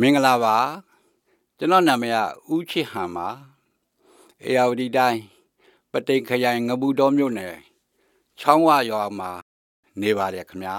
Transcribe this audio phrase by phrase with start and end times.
[0.00, 0.56] မင်္ဂလာပါ
[1.58, 2.18] ကျွန်တော်နာမည်က
[2.54, 3.28] ဦးချစ်ဟန်ပါ
[4.44, 5.20] အေယာဝတီတိုင်း
[5.92, 7.56] ပတိန်ခရိုင်ငပူတော်မြို့နယ်
[8.40, 9.30] ချောင်းဝရွာမှာ
[10.00, 10.76] နေပါတယ်ခင်ဗျာ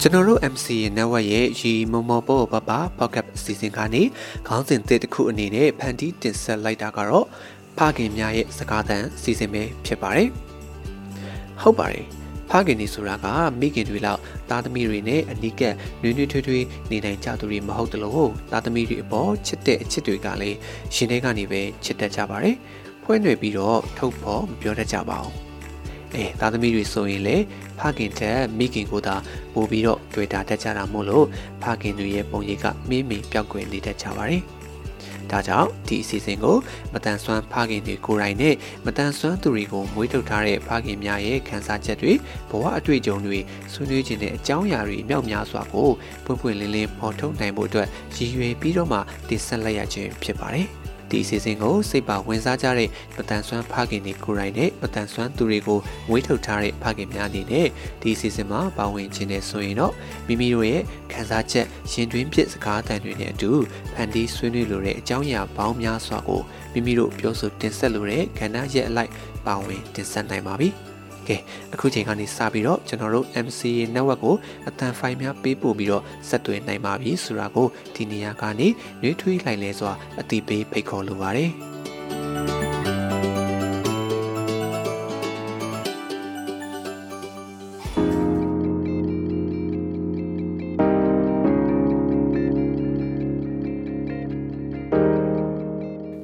[0.00, 4.02] ကျွန်တော်တို့ MCA network ရဲ့ရီမမောပေါ်ပပ pocket အစီအစဉ်ကနေ
[4.46, 7.26] ခေါင်းစဉ်သစ်တစ်ခုအနေနဲ့ဖန်တီးတင်ဆက်လိုက်တာကတော့
[7.78, 10.28] ဖခင်များရဲ့စကားသံအစီအစဉ်ပဲဖြစ်ပါတယ်။
[11.62, 12.06] ဟုတ်ပါတယ်။
[12.50, 13.26] ဖခင်တွေဆိုတာက
[13.60, 20.56] မိခင်တွေလောက်သားသမီးတွေနဲ့အနီးကပ်နှွေးနှွေးထွေးထွေးနေနိုင်ကြသူတွေမဟုတ်တလို့သားသမီးတွေအပေါ်ချစ်တဲ့အချစ်တွေကလည်း
[20.94, 22.56] ရှင်တွေကနေပဲချစ်တတ်ကြပါတယ်။
[23.04, 25.32] ဖွင့်တွေပြီးတော့ထုတ်ဖို့မပြောတတ်ကြပါဘူး။
[26.14, 27.36] အဲသားသမီးတွေဆိုရင်လေ
[27.78, 29.14] ဖခင်တဲ့မိခင်ကိုသာ
[29.54, 31.26] ပို့ပြီးတော့တွေ့တာတတ်ကြတာမို့လို့
[31.62, 34.42] ဖခင်တွေရဲ့ပုံရိပ်ကမင်းမင်းပြောက်ကွယ်နေတတ်ကြပါတယ်။
[35.34, 36.56] ဒါကြောင့်ဒီအစီအစဉ်ကို
[36.92, 38.54] မတန်ဆွမ်းဖခင်တွေကိုယ်တိုင်နဲ့
[38.86, 42.12] မတန်ဆွမ်းသူတွေကိုမွေးထုတ်ထားတဲ့ဖခင်များရဲ့ခံစားချက်တွေ
[42.50, 43.38] ဘဝအတွေ့အကြုံတွေ
[43.72, 45.88] ဆွေးနွေးခြင်းတဲ့အကြောင်းအရာတွေအမြောက်များစွာကို
[46.24, 50.68] ပွင့်ပွင့်လင်းလင်းဖော်ထုတ်နိုင်ဖို့အတွက်ရည်ရွယ်ပြီးတော့မှတင်ဆက်လိုက်ရခြင်းဖြစ်ပါတယ်။
[51.14, 57.68] ဒီအစီအစဉ်ကိုစိတ်ပါဝင်စားကြတဲ့မတန်ဆွမ်းဖခင်တွေကိုယ်တိုင်နဲ့မတန်ဆွမ်းသူတွေကိုမွေးထုတ်ထားတဲ့ဖခင်များအနေနဲ့
[58.02, 59.92] ဒီအစီအစဉ်မှာပါဝင်ခြင်းနဲ့ဆိုရင်တော့
[60.26, 63.50] မိမိတို့ရဲ့ခံစားချက်ရင်တွင်းဖြစ်စကားတန်တွေနဲ့အတူ
[63.92, 69.12] ဖန်တီးဆွေးနွေးလိုတဲ့အကြောင်းအရာပေါင်းများစွာကိုမိမိတို့ပြောဆိုတင်ဆက်လိုတဲ့ကဏ္ဍရက်အလိုက်
[69.46, 70.70] ပါဝင်တင်ဆက်နိုင်ပါပြီ။
[71.28, 71.36] ကဲ
[71.74, 74.36] အခုချိန်ကနေစပြီးတော့ကျွန်တော်တို့ MCA network ကို
[74.68, 78.68] အတန်ဖိုင်များပေးပို့ပြီးတော့ဆက်သွယ်နိုင်ပါပြီဆိုတာကိုဒီနေရာကနေ
[79.00, 81.50] နှွေးထွေးလိုက်လဲစွာအတိပေးဖိတ်ခေါ်လိုပါတယ်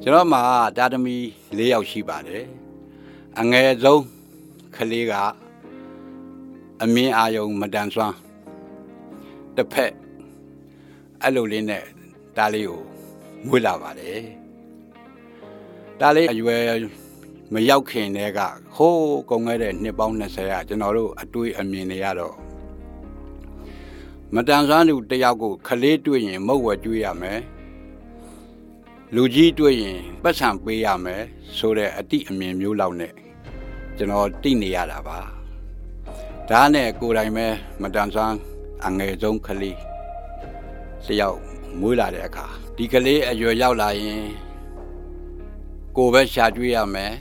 [0.03, 0.43] ကျွန်တော်မှာ
[0.77, 1.17] တာသမီ
[1.59, 2.45] ၄ယောက်ရှိပါတယ်
[3.41, 4.20] အငယ်ဆုံး
[4.81, 5.15] ကလေးက
[6.83, 8.17] အမြင်အာယုံမတန်ဆွမ်း
[9.57, 9.93] တစ်ဖက်
[11.23, 11.85] အဲ့လိုလေးနဲ့
[12.37, 12.83] တားလေးကို
[13.47, 14.21] မွေးလာပါတယ်
[16.01, 16.63] တားလေးအရွယ်
[17.53, 18.41] မရောက်ခင်တည်းက
[18.77, 22.35] ဟိုးကုန်ခဲ့တဲ့နှစ်ပေါင်း20ကကျွန်တော်တို့အတွေးအမြင်တွေရတော့
[24.35, 27.41] မတန်ဆွမ်းသူတယောက်ကိုခလေးတွေ့ရင်မုတ်ဝဲကျွေးရမယ်
[29.15, 31.23] လူကြီးတွေ့ရင်ပတ်စံပေးရမယ်
[31.57, 33.13] ဆိုတဲ့အတိအမြင်မျိုးလောက်နဲ့
[34.01, 35.19] ကျွန်တော်သိနေရတာပါ
[36.51, 37.47] ဒါနဲ့ကိုယ်တိုင်ပဲ
[37.83, 38.37] မတန်ဆွမ်း
[38.87, 39.79] အငယ်ဆုံးကလေး
[41.07, 41.39] တယောက်
[41.81, 42.47] မွေးလာတဲ့အခါ
[42.77, 44.25] ဒီကလေးအရွယ်ရောက်လာရင်
[45.97, 47.13] ကိုယ်ပဲရှာကျွေးရမယ်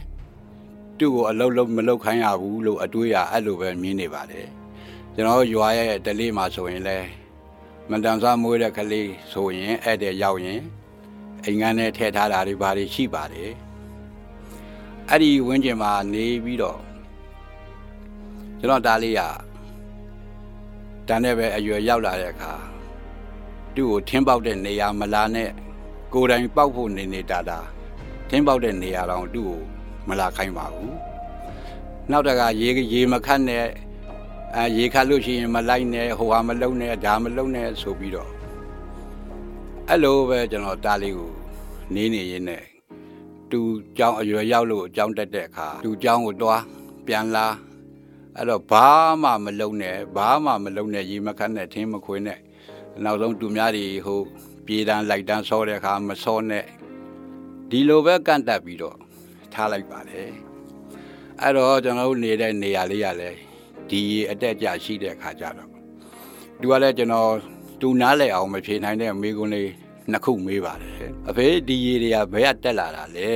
[0.98, 4.48] သူ့ကိုအလုံးလုံးမလုပ်ခိုင်းရဘူးလို့အတွေးရအဲ့လိုပဲမြင်နေပါတယ်
[5.14, 6.98] ကျွန်တော်ရွာရဲ့တလေးမှာဆိုရင်လဲ
[7.90, 10.62] မတန်ဆွမ်းမွေးတဲ့ကလေးဆိုရင်အဲ့တဲ့ရောက်ရင်
[11.46, 13.52] အိမ်ငန်းနဲ့ထည့်ထားတာတွေဘာတွေရှိပါတယ်
[15.12, 16.80] အဲ့ဒီဝင်းကျင်မှာနေပြီးတော့
[18.60, 19.22] ကျွန်တော်ဒါလေးက
[21.08, 22.54] တန်းနဲ့ပဲအရွယ်ရောက်လာတဲ့အခါ
[23.76, 25.50] သူ့ကိုထင်းပေါက်တဲ့နေရာမလာနဲ့
[26.14, 27.60] ကိုယ်တိုင်ပေါက်ဖို့နေနေတာတာ
[28.30, 29.60] ထင်းပေါက်တဲ့နေရာတော့သူ့ကို
[30.08, 30.96] မလာခိုင်းပါဘူး
[32.12, 33.66] နောက်တကရေရေမခတ်နဲ့
[34.56, 38.32] အဲရေခတ်လို့ရှိရင်မလိုက်နဲ့ဟိုဟာမလုံနဲ့ဒါမလုံနဲ့ဆိုပြီးတော့
[39.90, 41.32] အဲ့လိုပဲကျွန်တော်တားလေးကို
[41.94, 42.69] နေနေရင်းနဲ့
[43.52, 43.62] သူ
[43.98, 46.62] ကြောင်းအရွယ်ရောက်လို့အကြောင်းတက်တဲ့အခါသူကြောင်းကိုတွား
[47.08, 47.48] ပြန်လာ
[48.36, 48.88] အဲ့တော့ဘာ
[49.22, 52.40] မှမလုံနဲ့ဘာမှမလုံနဲ့ရေမခတ်နဲ့ထင်းမခွေနဲ့
[53.04, 54.20] နောက်ဆုံးသူများတွေဟို
[54.66, 56.66] ပြေးတန်းလိုက်တန်းဆောတဲ့အခါမဆောနဲ့
[57.70, 58.98] ဒီလိုပဲကန့်တက်ပြီးတော့
[59.54, 60.30] ထားလိုက်ပါတယ်
[61.42, 63.30] အဲ့တော့ကျွန်တော်တို့နေတဲ့နေရာလေးရလဲ
[63.90, 65.70] ဒီအတက်ကြရှိတဲ့အခါကျတော့
[66.60, 67.32] သူကလည်းကျွန်တော်
[67.82, 69.70] သူနားလဲအောင်မဖြေနိုင်တဲ့မိကုန်းလေး
[70.12, 70.94] နှစ်ခုမေးပါတယ်
[71.30, 73.32] အဖေဒီရေတွေကဘယ်ကတက်လာတာလဲ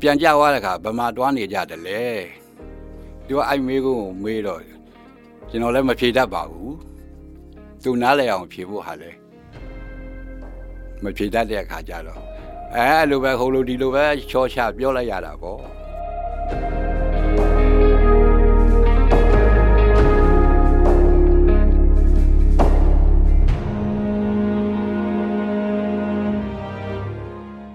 [0.00, 2.04] ပြန်ကြသွားတဲ့ခါဗမာတွားနေကြတယ်လေ
[3.26, 4.62] သူကအဲ့မေးကိုမေးတော့
[5.50, 6.76] ကျွန်တော်လည်းမဖြေတတ်ပါဘူး
[7.82, 9.10] သူနားလဲအောင်ဖြေဖို့ဟာလဲ
[11.02, 12.22] မဖြေတတ်တဲ့အခါကျတော့
[12.76, 15.79] အဲအဲ့လိုပဲဟိုလိုဒီလိုပဲချောချပြောလိုက်ရတာပေါ့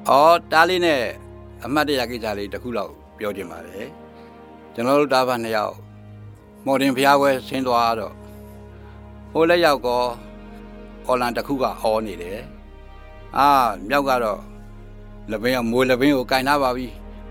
[0.10, 1.02] အော်တားလေးနဲ့
[1.66, 3.88] အမှတ်တရကိစ္စလေးတစ်ခုလောက်ပြောချင်ပါတယ်
[4.74, 5.76] ကျွန်တော်တို့တားပါနှစ်ယောက်
[6.66, 8.14] မော်ဒင်ဖျားခွဲဆင်းသွားတော့
[9.32, 10.04] ဟိုလက်ရောက်ကော
[11.08, 12.40] အော်လန်တစ်ခုကအော်နေတယ်
[13.38, 13.50] အာ
[13.90, 14.40] မြောက်ကတော့
[15.32, 16.88] လပင်းကမွေးလပင်းကိုကင်ထားပါပြီ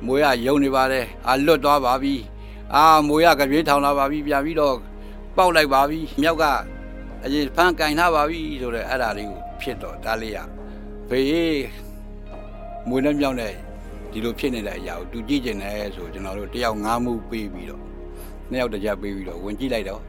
[0.07, 2.15] မွေးကယုံနေပါတယ်အာလွတ်သွားပါပြီ
[2.75, 4.77] အာမွေးကကြွေးထောင်လာပါပြီပြန်ပြီးတော့
[5.37, 6.45] ပေါက်လိုက်ပါပြီမြောက်က
[7.25, 10.39] အရင်ဖမ်းကင်ထားပါပြီဆိုတော့အဲ့ဒါလေးကိုဖြစ်တော့ဒါလေးရ
[11.09, 11.84] ဖေး
[12.89, 13.53] မွေးနဲ့မြောက်နဲ့
[14.11, 17.83] ဒီလိုဖြစ်နေတဲ့အရာကိုသူကြည့်ကျင်တယ်ဆိုကျွန်တော်တို့တယောက်ငားမှုပေးပြီးတော့
[18.51, 20.03] နှစ်ယောက်တစ်ကြပေးပြီးတော့ဝင်ကြည့်လိုက်တော့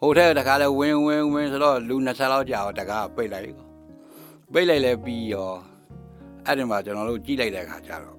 [0.00, 3.46] ဟိုထက်တခါလဲဝင်ဝင်ဝင်ဆိုတော့လူ20လောက်ကြာတော့တကားပိတ်လိုက်
[4.52, 5.52] ပိတ်လိုက်လဲပြီးရော
[6.44, 8.18] အဲ့ဒီမှာကျွန်တော်တို့ကြည့်လိုက်တဲ့အခါကျတော့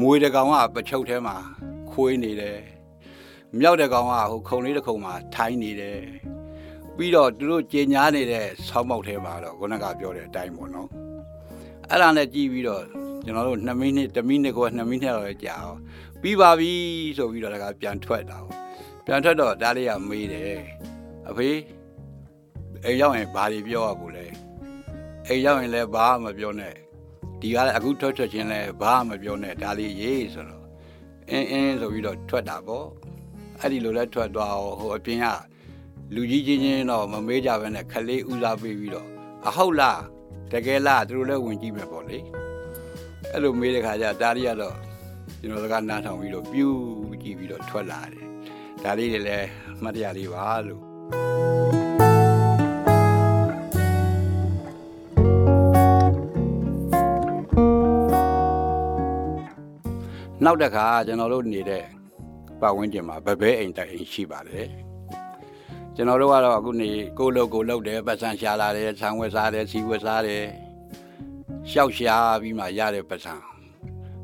[0.00, 1.36] မွေတကောင်ကပချုပ်ထဲမှာ
[1.90, 2.60] ခွေးနေတယ်
[3.58, 5.98] မြောက်တဲ့ကောင်ကဟိုခုံလေးတစ်ခုံမှာထိုင်းနေတယ်
[6.96, 10.88] ပြီးတော့သူတို့ကြင်ညာနေတဲ့ဆောင်းမောက်ထဲမှာတော့ခုနကပြောတဲ့အတိုင်းပေါ့နော်
[11.90, 12.84] အဲ့ဒါနဲ့ကြည့်ပြီးတော့
[13.24, 15.78] ကျွန်တော်တို့2မိနစ်1မိနစ်ကို2မိနစ်လောက်ကြာအောင်
[16.22, 16.70] ပြီးပါပြီ
[17.18, 18.38] ဆိုပြီးတော့တကပြန်ထွက်တာ
[19.04, 20.60] ပြန်ထွက်တော့ဒါလေးကမေးတယ်
[21.28, 21.48] အဖေ
[22.84, 24.26] အိမ်ရောက်ရင်ဘာတွေပြောရကိုလဲ
[25.26, 26.74] အိမ်ရောက်ရင်လည်းဘာမှမပြောနဲ့
[27.40, 30.64] ဒီကလည်းအခုထွက်ထွက်ချင်းလည်းဘာမှမပြောနဲ့ဒါလေးရေးဆိုတော့
[31.30, 32.86] အင်းအင်းဆိုပြီးတော့ထွက်တာပေါ့
[33.60, 35.26] အဲ့ဒီလိုလဲထွက်သွားဟိုအပြင်က
[36.14, 39.08] လူကြီးချင်းချင်းတော့မမေးကြဘဲနဲ့ခလေးဦးစားပေးပြီးတော့
[39.46, 40.00] အဟုတ်လား
[40.52, 42.18] တကယ်လားသူတို့လည်းဝင်ကြည့်မယ်ပေါ့လေ
[43.32, 44.76] အဲ့လိုမေးတဲ့ခါကျဒါရီကတော့
[45.40, 46.78] ကျွန်တော်ကနားထောင်ပြီးတော့ပြူး
[47.22, 48.26] ကြည့်ပြီးတော့ထွက်လာတယ်
[48.84, 49.48] ဒါလေးတွေလည်း
[49.82, 50.82] မှတ်ရလေးပါလို့
[60.44, 61.84] နောက်တစ်ခါကျွန်တော်တို့နေတဲ့
[62.60, 64.89] ပတ်ဝန်းကျင်မှာဗဘဲအိမ်တိုက်အိမ်ရှိပါတယ်
[66.00, 70.44] ကျွန်တော်တို့ကတော့အခုနေကိုလုတ်ကိုလုတ်တယ်ပတ်စံရှာလာတယ်ဆံဝက်စားတယ်စီဝက်စားတယ်
[71.70, 73.34] ရှောက်ရှာပြီးမှရတဲ့ပတ်စံ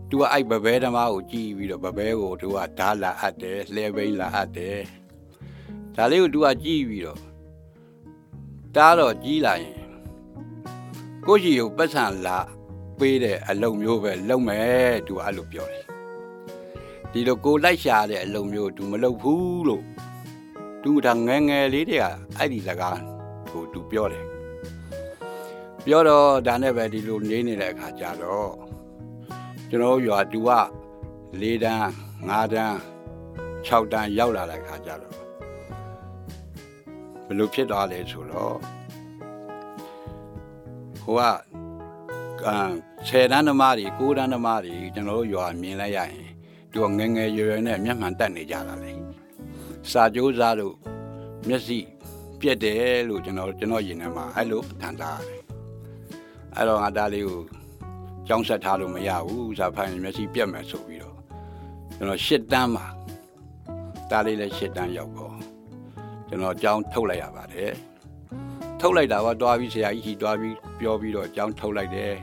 [0.09, 4.79] သူကအဲ့ဗဘဲဓမားကိုကြည့်ပြီးတော့ဗဘဲကိုသူကဓာလာအပ်တယ်လှဲဘိန်းလာအပ်တယ်
[5.97, 7.21] ဒါလေးကိုသူကကြည့်ပြီးတော့
[8.77, 9.77] တားတော့ကြီးလာရင်
[11.27, 12.39] ကိုကြီးကိုပတ်စံလာ
[12.99, 15.85] ပေးတဲ့အလုံမျိုးပဲလုံမယ်သူကအဲ့လိုပြောတယ်
[17.13, 19.85] ဒီလိုကိုလိုက်ရှာတဲ့အလုံမျိုးသူမလုပ်ဘူးလို့
[20.89, 22.07] သူဒါငယ်ငယ်လေးတည်းက
[22.39, 23.01] အဲ့ဒီစကား
[23.53, 24.27] ကိုသူပြောတယ်
[25.85, 28.53] ပြောတော့ဒါနဲ့ပဲဒီလိုနေနေတဲ့အခါကျတော့
[29.71, 30.51] ကျွန်တော်ရွာသူက
[31.41, 31.87] ၄တန်း
[32.29, 32.77] ၅တန်း
[33.67, 35.15] 6တန်းရောက်လာတဲ့အခါကျတော့
[37.27, 38.57] ဘယ်လိုဖြစ်သွားလဲဆိုတော့
[41.03, 41.25] ဟိုက
[43.09, 46.29] 10တန်းသမားတွေ9တန်းသမားတွေကျွန်တော်တို့ရွာမြင်လိုက်ရရင်
[46.73, 49.06] သူကငငယ်ရွယ်ရွယ်နဲ့မျက်မှန်တက်နေကြတာလေ
[49.93, 50.75] စာကြိုးစားလို့
[51.49, 51.79] မျက်စိ
[52.41, 55.43] ပြက်တယ်လို့ကျွန်တော်ကျွန်တော်ရင်ထဲမှာအဲ့လိုထန်သားရတယ်
[56.55, 57.41] အဲ့တော့ငါသားလေးကို
[58.27, 61.17] ကြောင်းဆက်ထားလို့မရဘူးစာဖတ်ရင်မျက်စိပြက်မယ်ဆိုပြီးတော့
[61.97, 62.87] ကျွန်တော်ရှစ်တန်းမှာ
[64.11, 65.35] သားလေးလည်းရှစ်တန်းရောက်တော့
[66.29, 67.73] ကျွန်တော်ကြောင်းထုတ်လိုက်ရပါတယ်
[68.81, 72.15] ထုတ်လိုက်တာကတွားပြီးဆရာကြီးကြီးတွားပြီးပြောပြီးတော့ကြောင်းထုတ်လိုက်တယ်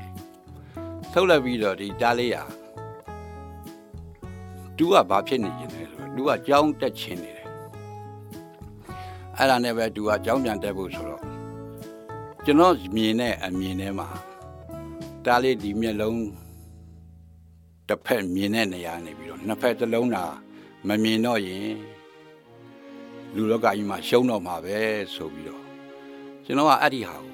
[1.14, 2.44] ထုတ်လိုက်ပြီးတော့ဒီသားလေးရာ
[4.78, 7.43] သူကဘာဖြစ်နေခြင်းလဲဆိုတော့သူကကြောင်းတက်ခြင်းနေတယ်
[9.38, 11.22] အဲ့ဒါနဲ့ပဲသူကကြောင်းပြန်တက်ဖို့ဆိုတော့
[12.46, 14.08] ကျွန်တော်မြင်တဲ့အမြင်ထဲမှာ
[15.26, 16.22] တားလေးဒီမျက်လုံး
[17.88, 20.24] တစ်ဖက်မြင်တဲ့နေရာနေပြီးတော့နှစ်ဖက်တစ်လုံးသာ
[20.88, 21.68] မမြင်တော့ရင်
[23.36, 24.78] လူလောကကြီးမှာရှုံးတော့မှာပဲ
[25.16, 25.64] ဆိုပြီးတော့
[26.46, 27.34] ကျွန်တော်ကအဲ့ဒီဟာကို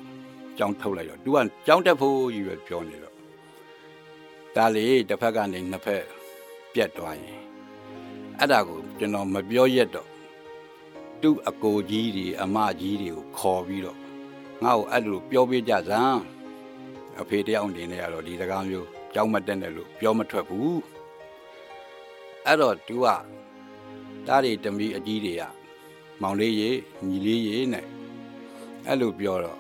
[0.57, 3.15] ကြောင်းထုတ်လိုက်တော့သူကကြောင်းတက်ဖို့ကြီးပဲပြောနေတော့
[4.55, 6.03] ဒါလေးတစ်ဖက်ကနေနှစ်ဖက်
[6.73, 7.39] ပြတ်သွားရင်
[8.39, 10.08] အဲ့ဒါကိုကျွန်တော်မပြောရက်တော့
[11.21, 13.97] သူ့အကိုကြီးတွေအမကြီးတွေကိုခေါ်ပြီးတော့
[14.63, 16.21] ငါ့ကိုအဲ့လိုပြောပြကြစမ်း
[17.21, 20.79] အဖေတယောက်အနေနဲ့ကတော့ဒီစကားမျိုးကြောင်းမတက်နဲ့လို့ပြောမထွက်ဘူး
[22.45, 23.07] အဲ့တော့သူက
[24.27, 25.43] တားတွေတမီအကြီးတွေက
[26.21, 26.69] မောင်လေးရေ
[27.07, 27.85] ညီလေးရေနဲ့
[28.87, 29.59] အဲ့လိုပြောတော့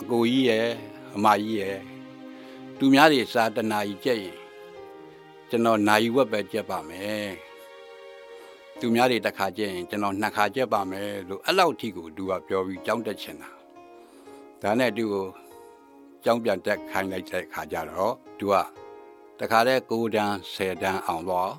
[0.00, 0.68] အကိုကြီးရဲ့
[1.14, 1.78] အမကြီးရဲ့
[2.78, 4.38] သူများတွေစာတနာကြီးကြက်ရင်
[5.48, 7.30] ကျွန်တော်နိုင်ဝက်ပဲကြက်ပါမယ်
[8.80, 13.50] သူများတွေတစ်ခါကြက်ရင်ကျွန်တော်နှစ်ခါကြက်ပါမယ်လို့အဲ့လောက်ထိကိုသူကပြောပြီးကြောင်းတက်ချင်တာ
[14.62, 15.26] ဒါနဲ့သူကို
[16.24, 18.54] ကြောင်းပြန်တက်ခိုင်းလိုက်တဲ့ခါကျတော့သူက
[19.38, 21.52] တခါတည်း9တန်း10တန်းအောင်သွား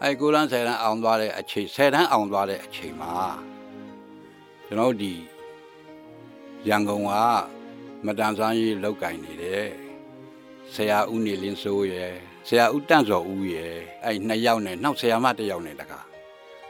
[0.00, 3.14] အဲ9တန်း10တန်းအောင်သွားတဲ့အချိန်10တန်းအောင်သွားတဲ့အချိန်မှာ
[4.66, 5.14] ကျွန်တော်ဒီ
[6.68, 7.12] ရန်ကုန်က
[8.04, 9.68] မတန်ဆွမ်းရေးလောက်ကင်နေတယ်
[10.74, 12.14] ဆရာဦးနေလင်းစိုးရယ်
[12.48, 13.74] ဆရာဦးတန့်စော်ဦးရယ်
[14.04, 16.06] အဲ့နှစ်ယောက်နဲ့နောက်ဆရာမတစ်ယောက်နဲ့တကား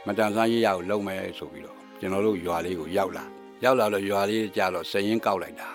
[0.05, 3.25] မတန်ဆွမ်းရေးရကိုလုံမယ်ဆိုပြီးတော့ကျွန်တော်တို့ရွာလေးကိုရောက်လာ
[3.63, 5.69] ရောက်လာတော့ရွာလေးကြတော့စရင်ကောက်လိုက်တာ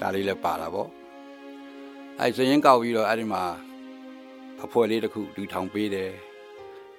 [0.00, 0.88] ဒါလေးလည်းပါတာပေါ့
[2.18, 3.42] အဲ့စရင်ကောက်ပြီးတော့အဲ့ဒီမှာ
[4.64, 6.10] အဖွဲလေးတစ်ခုဒူထောင်ပေးတယ်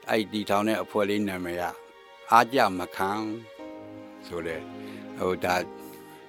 [0.10, 1.64] အဲ့ဒီထောင်တဲ့အဖွဲ့လေးနာမည်က
[2.32, 3.12] အားကြမခံ
[4.28, 4.62] ဆိုတဲ့
[5.20, 5.56] ဟိုဒါ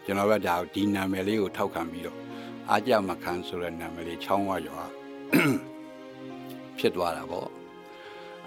[0.05, 2.24] ကျွန်တော်ကဒါဒီနာမည်လေးကိုထောက်ခံပြီးတော့
[2.71, 4.85] အားကြမခံဆိုတဲ့နာမည်လေးချောင်းဝရွာ
[6.79, 7.49] ဖြစ်သွားတာပေါ့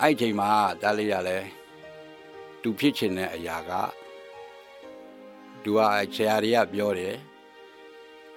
[0.02, 0.50] အဲ့ဒီချိန်မှာ
[0.82, 1.38] ဒါလေးရလဲ
[2.62, 3.72] သူဖြစ်ချင်တဲ့အရာက
[5.64, 5.80] သူက
[6.16, 7.16] ဆရာတွေကပြောတယ်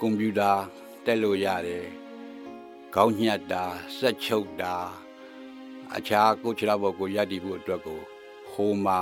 [0.01, 0.53] ကွန်ပျူတာ
[1.05, 1.87] တက်လို့ရတယ်
[2.95, 3.65] ခေါင်းညှက်တာ
[3.99, 4.77] စက်ချုပ်တာ
[5.97, 8.01] အခြားကိုချလာဘောကိုရည်တည်ဖို့အတွက်ကို
[8.51, 9.01] ဟိုမှာ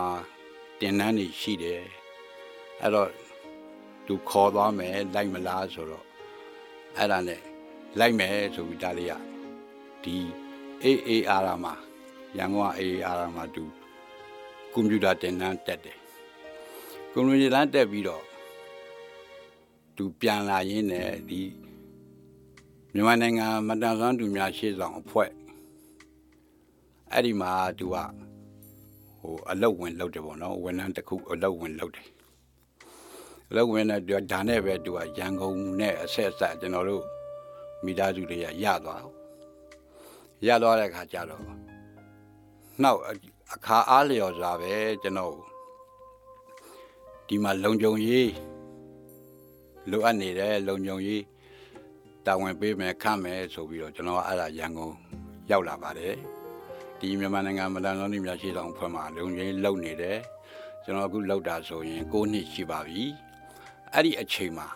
[0.80, 1.82] တင်နန်းနေရှိတယ်
[2.80, 3.10] အဲ့တော့
[4.06, 6.07] သူခေါ်သွားမယ်လိုက်မလားဆိုတော့
[6.98, 7.40] အဲ့ဒါနဲ့
[7.98, 9.12] လိုက်မယ်ဆိုပြီးတားလေးရ
[10.04, 10.16] ဒီ
[10.84, 11.74] AAR မှာ
[12.36, 13.64] ရန်ကုန်က AAR မှာသူ
[14.72, 15.98] ကွန်ပျူတာတင်နန်းတက်တယ်
[17.12, 18.24] ကွန်ပျူတာတက်ပြီးတော့
[19.96, 21.40] သူပြန်လာရင်းနဲ့ဒီ
[22.92, 25.30] မြန်မာနိုင်ငံမတန်ဆွမ်းသူများရှေ့ဆောင်အဖွဲ့
[27.12, 27.96] အဲ့ဒီမှာသူက
[29.20, 32.17] ဟိုအလုတ်ဝင်လုပ်တယ်ပေါ့နော်ဝန်ထမ်းတစ်ခုအလုတ်ဝင်လုပ်တယ်အ
[33.54, 37.04] လုတ်ဝင်တဲ့ဒါနဲ့ပဲသူကရန်ကုန်နဲ့အဆက်အဆက်ကျွန်တော်တို့
[37.84, 39.04] မိသားစုတွေကရသွား
[40.46, 41.44] ရသွားတဲ့ခါကျတော့
[42.82, 43.00] နောက်
[43.52, 45.34] အခါအားလျော်စွာပဲကျွန်တော်
[47.28, 48.32] ဒီမှာလုံကြုံရေး
[49.90, 51.22] လိုအပ်နေတဲ့လုံကြုံရေး
[52.26, 54.94] တာဝန်ပေးမယ်ခန့်မယ်ဆိုပြီးတော့ကျွန်တော်အဲ့ဒါရန်ကုန်
[55.50, 56.14] ရောက်လာပါတယ်
[56.98, 60.18] ဒီမြန်မာနိုင်ငံမတန်လုံးနေများရှိဆောင်ဖွဲ့မှာလုံခြုံရေးလုပ်နေတယ်
[60.84, 63.02] ကျွန်တော်အခုလောက်တာဆိုရင်9နှစ်ရှိပါပြီ
[63.94, 64.66] အဲ့ဒီအချိန်မှာ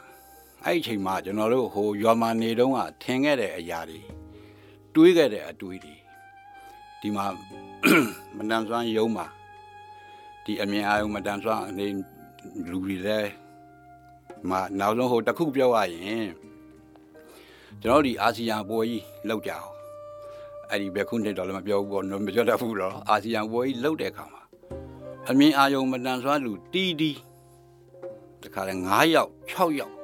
[0.64, 4.00] အဲ့ဒီအချိန်မှာကျွန်တော်တို့ဟိုရွာမှာနေတုန်းကထင်ခဲ့တဲ့အရာတွေ
[4.95, 5.95] တွေးခဲ့တဲ့အတွေးတွေ
[7.00, 7.25] ဒီမှာ
[8.37, 9.26] မတန်ဆွမ်းရုံးမှာ
[10.45, 11.87] ဒီအမြင်အာရုံမတန်ဆွမ်းအနေ
[12.71, 13.31] လူတွေလည်း
[14.49, 16.28] မနောက်ဆုံးဟိုတစ်ခုပြောရရင်
[17.83, 19.71] ကျွန်တော်ဒီအာဆီယံပွဲကြီးလောက်ကြအောင်
[20.71, 24.42] အဲ့ဒီဘယ်ခုနှစ်တော့လည်းမပြောဘူးပေါ့မပြောတတ်ဘူးတော့အာဆီယံပွဲကြီးလောက်တဲ့အခါမှာ
[25.31, 27.19] အမြင်အာရုံမတန်ဆွမ်းလူတီးတီး
[28.45, 29.95] တခါလဲ9ယောက်6ယောက်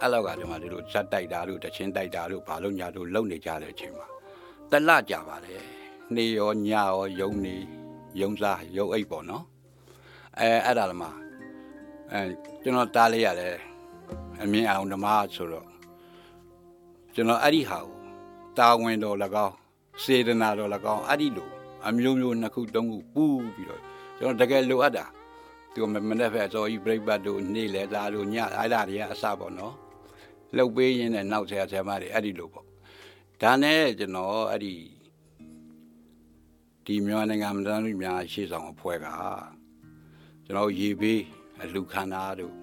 [0.00, 4.06] အဲ့လောက်ကဒီမှာဒီလိုဇက်တိုက်တာလို့တချင်းတိုက်တာလို့ဘာလို့ညာလို့လုံနေကြတဲ့အချိန်မှာ
[4.70, 5.54] တလကြပါလေ
[6.14, 7.54] နေရောညရောယုံနေ
[8.20, 9.44] ယုံစားယုံအိတ်ပေါ့နော်
[10.38, 11.10] အဲအဲ့ဒါလည်းမှာ
[12.12, 12.20] အဲ
[12.62, 13.54] ကျွန်တော်တားလေးရတယ်
[14.42, 15.66] အမြင်အောင်ဓမ္မဆိုတော့
[17.14, 17.96] ကျွန်တော်အဲ့ဒီဟာကို
[18.58, 19.54] တာဝန်တော်၎င်း
[20.02, 21.48] စေတနာတော်၎င်းအဲ့ဒီလို
[21.86, 23.82] အမျိုးမျိုးနှစ်ခုသုံးခုပူးပြီးတော့
[24.18, 25.04] ကျွန်တော်တကယ်လိုအပ်တာ
[25.74, 29.74] ဒီမမနေ့ဖက်ဆိုဤပြိပတ်တို့နေ့လေသားတို့ညအဲ့ဒါတွေကအစပေါ့နော်
[30.56, 32.66] လှုပ်ပေးရင်းနဲ့နောက်ဆရာဆရာမတွေအဲ့ဒီလိုပေါ့
[33.42, 34.74] ဒါနဲ့ကျွန်တော်အဲ့ဒီ
[36.84, 39.06] ဒီမြန်မာနိုင်ငံမတန်းလူများရှေ့ဆောင်အဖွဲ့က
[40.44, 41.20] ကျွန်တော်ရေပေး
[41.62, 42.54] အလူခန္ဓာတို့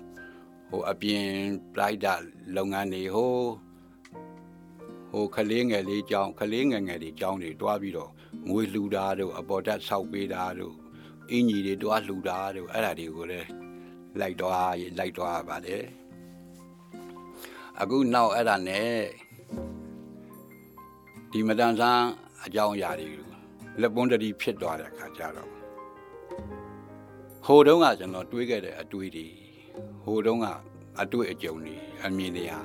[0.70, 1.28] ဟိုအပြင်
[1.74, 2.14] ပလိုက်တာ
[2.56, 3.36] လုပ်ငန်းတွေဟို
[5.12, 8.12] ဟိုခလေးငယ်လေးကြောင်းခလေးငယ်ငယ်တွေကြောင်းတွေတွားပြီးတော့
[8.48, 10.81] ငွေလှူတာတို့အပေါ်တက်ဆောက်ပေးတာတို့
[11.32, 13.48] အင်ကြီးတွေတွားလှူတာတို့အဲ့ဒါတွေကိုလည်း
[14.20, 15.84] လိုက်တွားလိုက်တွားပါတယ်
[17.80, 18.92] အခုနောက်အဲ့ဒါနဲ့
[21.32, 22.08] ဒီမတန်ဆန်း
[22.46, 23.10] အကြောင်းအရာတွေ
[23.82, 25.50] လက်ပွန်းတတိဖြစ်သွားတဲ့အခါကျတော့
[27.46, 29.28] ဟိုတုန်းကကျွန်တော်တွေးခဲ့တဲ့အတွေးတွေ
[30.04, 30.48] ဟိုတုန်းက
[31.02, 32.62] အတွေ့အကြုံတွေအမြင်တွေဟာ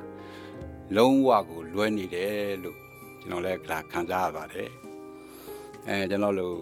[0.97, 2.79] လုံးဝကိုလွဲနေတယ်လို့
[3.21, 3.61] ကျွန်တော်လည်း
[3.93, 4.71] ခံစားရပါတယ်
[5.87, 6.57] အဲကျွန်တော်တို့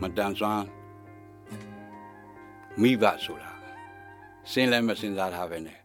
[0.00, 0.64] မတန်ဆွမ်း
[2.82, 3.52] မိဘဆိုတာ
[4.50, 5.78] စဉ်းလည်းမစဉ်းစားထားပဲနဲ့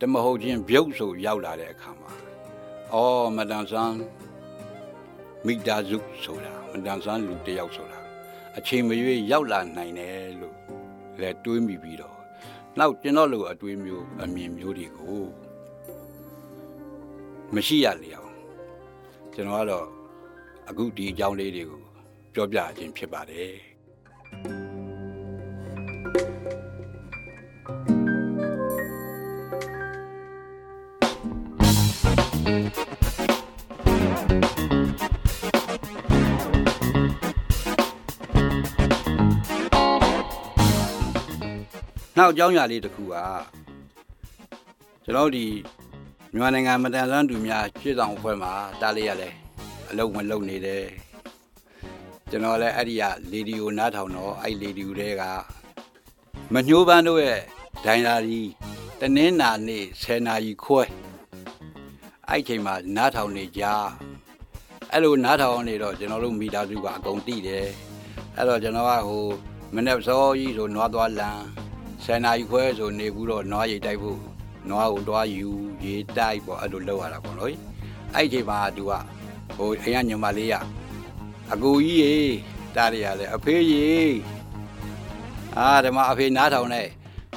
[0.00, 2.10] တမဟုတ်ချင်းပြုတ်ဆိုရောက်လာတဲ့အခါမှာ
[2.94, 3.96] အော်မတန်ဆွမ်း
[5.46, 7.98] မိသားစုဆိုတာမတန်ဆွမ်းလူတယောက်ဆိုတာ
[8.56, 10.56] အချိန်မရွေးရောက်လာနိုင်တယ်လို့
[11.20, 12.16] လည်းတွေးမိပြီးတော့
[12.78, 15.22] နောက်ကျွန်တော်လိုအတွေးမျိုးအမြင်မျိုးတွေကို
[17.54, 18.32] မရှိရလေအောင်
[19.34, 19.86] ကျွန်တော်ကတော့
[20.68, 21.82] အခုဒီအကြောင်းလေးတွေကို
[22.34, 23.71] ပြောပြခြင်းဖြစ်ပါတယ်
[42.22, 43.14] နောက်အကြောင်းအရာလေးတစ်ခုက
[45.04, 45.46] ကျွန်တော်ဒီ
[46.32, 49.28] မြန်မာနိုင်ငံမတန်ဆွမ်းသူများရှေ့ဆောင်အဖွဲ့မှာတားလေးရလဲ
[49.90, 50.84] အလုံးဝင်လုံနေတယ်
[52.30, 55.22] ကျွန်တော်လည်းအဲ့ဒီကလေဒီယိုနားထောင်တော့အဲ့လေဒီယိုတွေက
[56.52, 57.40] မညှိုးပန်းတို့ရဲ့
[57.84, 58.50] ဒိုင်လာကြီး
[59.00, 60.82] တနင်္လာနေ့10နာရီခွဲ
[62.28, 63.62] အဲ့ချိန်မှာနားထောင်နေကြ
[64.92, 67.66] အဲ့လိုနားထောင်နေတော့ကျွန်တော်တို့မိသားစုကအကုန်တိတယ်
[68.36, 69.26] အဲ့တော့ကျွန်တော်ကဟို
[69.74, 71.61] မနေ့စောကြီးဆိုနွားသွားလမ်း
[72.04, 74.18] 10နာရီခွဲဆိုနေဘူးတော့နွားရိတ်တိုက်ဖို့
[74.68, 75.48] နွားကိုတွားယူ
[75.84, 77.54] ရေတိုက်ပေါ့အဲ့လိုလုပ်ရတာပေါ့နော်
[78.14, 78.92] အဲ့ဒီချိန်မှာသူက
[79.56, 80.54] ဟိုအရင်ညမလေးရ
[81.52, 82.14] အကူကြီးရေ
[82.76, 84.16] တားရရလဲအဖေးကြီး
[85.56, 86.82] အာဓမ္မအဖေနားထောင်နေ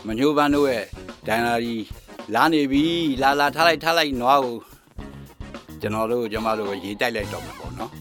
[0.05, 0.86] မညှိုးပန်းတို့ရဲ့
[1.27, 1.84] ဒန်လာကြီး
[2.34, 2.84] လာနေပြီ
[3.22, 4.57] လာလာထားလိုက်ထားလိုက်နွားကို
[5.81, 7.91] ကျွန်တော်တို့ကျမတို့ရေတိုက်လိုက်တော့မှာပေါ့နော်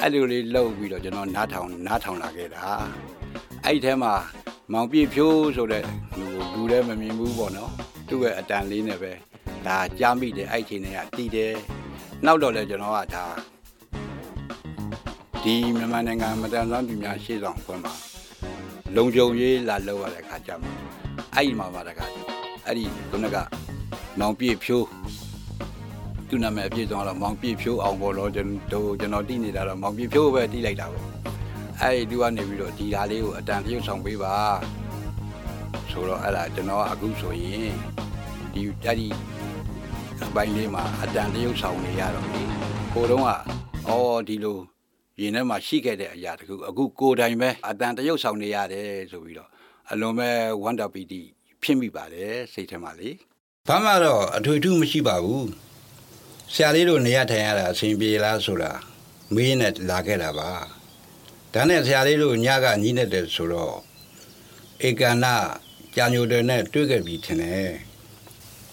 [0.00, 2.64] အဲ့လိုလေးလှုပ်ပြီးတော့ကျွန်တော်နားထောင်နားထောင်လာခဲ့တာ
[3.64, 4.12] အဲ့ဒီထဲမှာ
[4.72, 5.84] မောင်ပြည့်ဖြိုးဆိုတဲ့
[6.18, 7.70] လူကိုလူလည်းမမြင်ဘူးပေါ့နော်
[8.08, 9.12] သူ့ရဲ့အတန်လေးနဲ့ပဲ
[9.66, 11.52] ဒါကြားမိတယ်အဲ့ချိန်တွေကတည်တယ်
[12.26, 13.24] နောက်တော့လဲကျွန်တော်ကဒါ
[15.42, 17.94] ဒီမြန်မာနိုင်ငံမတန်ဆွမ်းပြည်များရှေ့ဆောင်ဖွင့်မှာ
[18.96, 20.68] လုံခြုံရေးလာလောက်ရတဲ့ခါကျမှ
[21.34, 22.06] အဲ့ဒီမှာပါတခါ
[22.66, 23.36] အဲ့ဒီခုနက
[24.20, 24.86] မောင်ပြည့်ဖြိုး
[26.28, 30.98] သူနာမည်အပြည့်စုံတော့မောင်ပြည့်ဖြိုးအောင်ပေါ်တော့ကျွန်တော်ကျွန်တော်တည်နေတာတော့မောင်ပြည့်ဖြိုးပဲတည်လိုက်တာပဲ
[31.82, 34.34] အဲ့ဒီသူကနေပြီးတော့ဒီဓာလေးကိုအတန်တရုပ်ဆောင်ပေးပါ
[35.90, 37.72] ဆိုတော့အဲ့ဒါကျွန်တော်ကအခုဆိုရင်
[38.54, 39.08] ဒီအဲ့ဒီ
[40.24, 42.42] အပိုင်းလေးမှာအတန်တရုပ်ဆောင်နေရတော့ဒီ
[42.92, 43.30] ဟိုတုန်းက
[43.88, 44.58] အော်ဒီလို
[45.20, 49.50] ရင်ထဲမှာရှိခဲ့တဲ့အရာတခုအခုကိုယ်တိုင်ပဲအတန်တရုပ်ဆောင်နေရတယ်ဆိုပြီးတော့
[49.90, 50.30] အလွန်ပဲ
[50.62, 51.22] ဝန္တာပီတိ
[51.62, 53.10] ဖြစ်မိပါတယ်စိတ်ထဲမှာလေ
[53.68, 55.48] ဘာမှတော့အထွေထူးမရှိပါဘူး
[56.54, 58.72] ဆရာလေးတို့နေရထိုင်ရတာအဆင်ပြေလားဆိုတာ
[59.34, 60.50] မေးနဲ့လာခဲ့တာပါ
[61.56, 63.76] ဒါနဲ့ဆရာလေးတို့ညကညီးနေတယ်ဆိုတော့
[64.88, 65.34] ဧကန္နာ
[65.96, 67.72] ကြာညိုတယ်နဲ့တွေ့ခဲ့ပြီထင်တယ်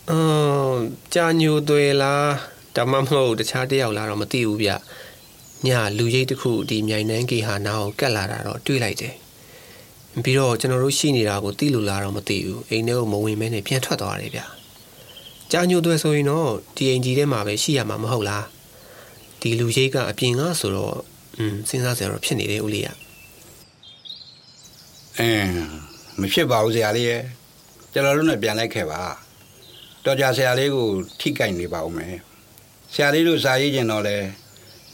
[0.10, 0.78] အမ်
[1.14, 2.30] ကြာညိုသွေလား
[2.76, 4.72] ဒါမှမဟုတ်တခြားတယောက်လားတော့မသိဘူးဗျ
[5.68, 9.16] ညလူရိတ်တစ်ခုဒီမြိုင်နှန်းကေဟာနာကိုကတ်လာတာတော့တွေးလိုက်တယ်
[10.24, 14.42] ပြီးတော့ကျွန်တော်တို့ရှိနေတာကိုသိလို့လားတော့မသိဘူးအိမ်ထဲကိုမဝင်မဲနဲ့ပြန်ထွက်သွားတယ်ဗျ
[15.52, 18.46] ကြာညိုသွေဆိုရင်တော့ဒီအိမ်ကြီးထဲမှာပဲရှိရမှာမဟုတ်လား
[19.42, 20.96] ဒီလူရိတ်ကအပြင်ကဆိုတော့
[21.38, 22.90] อืมစဉ်းစားစရာတော့ဖြစ်နေတယ်ဦးလေးက
[25.18, 25.52] အင်း
[26.20, 27.22] မဖြစ်ပါဘူးဆရာလေးရဲ့
[27.94, 29.02] ကျွန်တော်တို့နဲ့ပြန်လိုက်ခဲ့ပါ
[30.06, 30.88] တော်ကြဆရာလေးကို
[31.20, 32.16] ထိကြိုက်နေပါဦးမယ်
[32.94, 34.18] ဆရာလေးတို့စာရေးကျင်တော့လဲ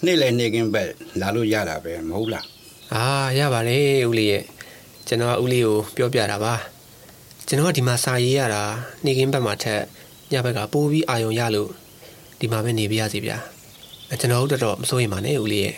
[0.06, 0.90] နေ့လည်နေ့ကင်းဘက်
[1.22, 2.46] လာလို့ရတာပဲမဟုတ်လား
[2.94, 3.04] အာ
[3.40, 4.44] ရပါတယ်ဦးလေးရဲ့
[5.08, 6.54] ကျွန်တော်ကဦးလေးကိုပြောပြတာပါ
[7.48, 8.64] ကျွန်တော်ကဒီမှာစာရေးရတာ
[9.06, 9.82] နေကင်းဘက်မှာထက်
[10.32, 11.70] ညဘက်ကပိုးပြီးအာယုံရလို့
[12.40, 13.38] ဒီမှာပဲနေပြရစီဗျာ
[14.10, 15.76] အဲကျွန်တော်တို့တော့မစိုးရင်ပါနဲ့ဦးလေးရဲ့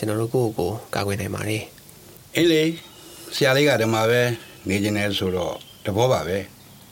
[0.00, 1.64] ကျွန်တော်တို့ကိုယ့်ကိုယ်ကိုကာကွယ်နိုင်ပါတယ်
[2.34, 2.62] အင်းလေ
[3.34, 4.22] ဆရာလေးကဓမ္မပဲ
[4.68, 5.54] နေကျင်တယ်ဆိုတော့
[5.84, 6.38] တဘောပါပဲ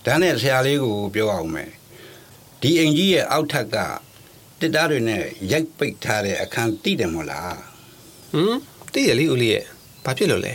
[0.05, 1.71] ဒါနဲ့ဆရာလေးကိုပြောအောင်မယ်
[2.61, 3.77] ဒီအိမ်ကြီးရဲ့အောက်ထပ်က
[4.61, 7.57] တစ်သားတွေနဲ့ရိုက်ပိတ်ထားတဲ့အခန်းတိတယ်မို့လား
[8.33, 8.59] ဟမ်
[8.93, 9.65] သိရလေဦးလေးရဲ့
[10.05, 10.55] ဘာဖြစ်လို့လဲ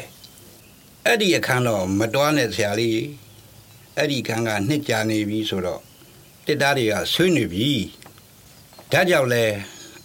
[1.06, 3.00] အဲ့ဒီအခန်းတော့မတွားနဲ့ဆရာလေး
[3.98, 5.82] အဲ့ဒီအခန်းကနှစ်ကြာနေပြီဆိုတော့
[6.46, 7.70] တစ်သားတွေကဆွေးနေပြီ
[8.92, 9.44] ဒါကြောင့်လဲ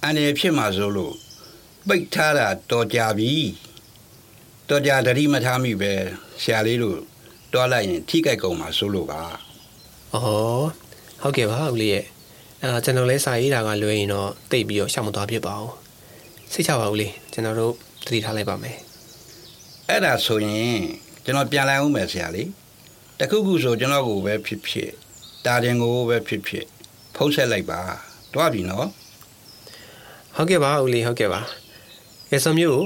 [0.03, 1.14] အန်ရဖြစ်မှာဆိုလို့
[1.88, 3.33] ပိတ်ထားတာတော်ကြပြီ
[4.68, 5.92] တော်ကြတတိမထားမိပဲ
[6.42, 6.98] ဆရာလေးတို့
[7.53, 9.22] တွားလိုက်ရင် ထိကြိုက်ကုန်မှာဆိုလို့ပါ
[10.12, 10.16] ဩ
[11.20, 12.05] ဟုတ်ကဲ့ပါဦးလေးရဲ့
[12.62, 15.72] အဲကျွန်တော်လဲစာရေးတာကလွယ်ရင်တော့တိတ်ပြီးတော့ရှောက်မသွားဖြစ်ပါဘူး
[16.53, 17.72] စိတ်ချပါဦးလေးကျွန်တော်တို့
[18.07, 18.77] သတိထားလိုက်ပါမယ်
[19.88, 20.79] အဲ့ဒါဆိုရင်
[21.24, 22.48] ကျွန်တော်ပြန်လာအောင်မယ်ဆရာလေး
[23.18, 24.90] တခုခုဆိုကျွန်တော်ကိုပဲဖြစ်ဖြစ်
[25.44, 26.66] တာတင်ကိုပဲဖြစ်ဖြစ်
[27.16, 27.81] ဖုံးဆက်လိုက်ပါ
[28.35, 28.88] တွားပြီနော်
[30.37, 31.40] ဟုတ်ကဲ့ပါဦးလေးဟုတ်ကဲ့ပါ
[32.31, 32.81] ကဲဆိုမျိုး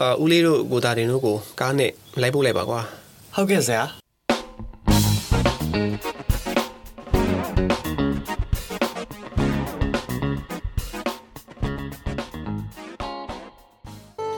[0.00, 2.80] အာဦးလေးတို့ကိုသားတင်တို့ကိုကားနဲ့လိုက်ပို့လိုက်ပါကွာ
[3.34, 3.84] ဟုတ်ကဲ့ဆရာ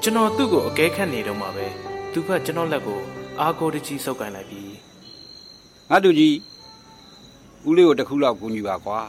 [0.03, 1.67] ကျွန်တော်သူ့ကိုအကဲခတ်နေတော့မှပဲ
[2.13, 3.01] သူကကျွန်တော်လက်ကို
[3.41, 4.73] အာကိုတကြီးဆုပ်ကန်လိုက်ပြီး
[5.91, 6.35] ငါတို့ကြီး
[7.69, 9.01] ဦးလေးကိုတစ်ခုလောက်ကူညီပါကွာ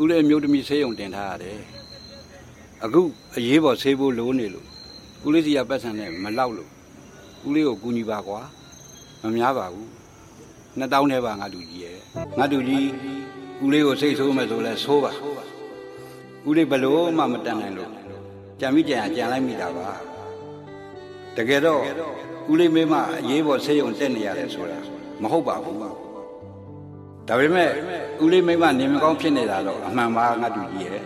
[0.00, 1.58] ဦးလေးအမျိုးသမီးဆေးရုံတင်ထားရတယ်
[2.84, 3.02] အခု
[3.36, 4.66] အရေးပေါ်ဆေးဖို့လိုနေလို့
[5.26, 6.70] ဦးလေးစီကပတ်စံနဲ့မလောက်လို့
[7.46, 8.40] ဦးလေးကိုကူညီပါကွာ
[9.22, 9.90] မများပါဘူး
[10.78, 11.96] နှစ်တောင်းထဲပါငါတို့ကြီးရဲ့
[12.38, 12.86] ငါတို့ကြီး
[13.64, 15.12] ဦးလေးကိုစိတ်ဆိုးမယ်ဆိုလဲဆိုးပါ
[16.48, 17.90] ဦးလေးဘလို့မှမတန်နိုင်လို့
[18.60, 19.88] ကြံမိကြံကြံလိုက်မိတာပါ
[21.36, 21.80] တကယ်တော့
[22.50, 24.78] ဦးလေးမင်းမအရေးပေါ်ဆေးရုံတက်နေရတယ်ဆိုတာ
[25.22, 27.70] မဟုတ်ပါဘူးဒါပေမဲ့
[28.22, 31.02] ဦးလေးမိမနေမကောင်းဖြစ်နေတာတော့အမှန်ပါငါတူကြီးရဲ့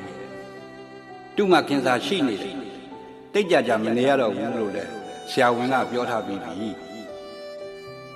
[1.41, 2.57] သူ့မှာခင်စာရှိနေတယ်
[3.33, 4.85] တိတ်ကြကြမနေရတော့ဘူးလို့လေ
[5.31, 6.69] ဆရာဝန်ကပြောထားပြီးပြီ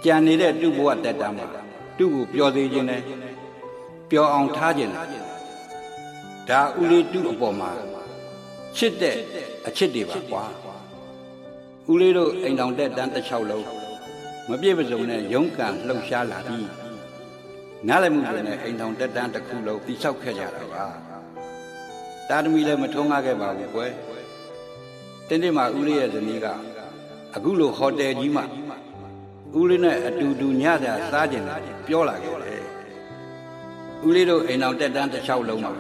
[0.05, 1.47] ကြံနေတဲ့သူ့ဘဝတက်တာမှာ
[1.99, 3.03] သူ့ကိုပျော်သေးခြင်းနဲ့
[4.11, 5.07] ပျော်အောင်ထားခြင်းနဲ့
[6.49, 7.71] ဒါဦးလေးသူ့အပေါ်မှာ
[8.77, 9.17] ချစ်တဲ့
[9.67, 10.45] အချစ်တွေပါကွာ
[11.91, 13.67] ဦးလေးတို့အိမ်တောင်တက်တန်းတစ်ချောက်လုံး
[14.49, 16.69] မပြည့်မစုံနဲ့ရုန်းကန်လှုပ်ရှားလာပြီး
[17.89, 21.12] နားလည်မှုတွေနဲ့အိမ်တောင်တက်တန်းတစ်ခုလုံးတိဆောက်ခဲ့ကြတာပါ
[22.29, 23.93] တာသမီလည်းမထုံးကားခဲ့ပါဘူးကွယ်
[25.29, 26.47] တင်းတင်းမှာဦးလေးရဲ့ဇနီးက
[27.37, 28.45] အခုလိုဟိုတယ်ကြီးမှာ
[29.59, 32.63] ဦးလေးနဲ့အတူတူညစာစားကြတယ်ပြောလာခဲ့တယ်
[34.07, 35.73] ဦးလေးတို့အိမ်တောင်တက်တန်းတစ်ချောက်လုံးမှာ